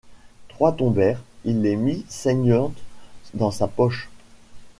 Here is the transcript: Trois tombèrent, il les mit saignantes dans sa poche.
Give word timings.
Trois 0.47 0.71
tombèrent, 0.71 1.21
il 1.45 1.61
les 1.61 1.75
mit 1.75 2.03
saignantes 2.09 2.81
dans 3.35 3.51
sa 3.51 3.67
poche. 3.67 4.09